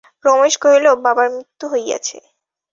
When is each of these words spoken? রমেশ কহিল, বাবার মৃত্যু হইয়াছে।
রমেশ 0.25 0.55
কহিল, 0.63 0.85
বাবার 1.03 1.27
মৃত্যু 1.35 1.65
হইয়াছে। 1.73 2.17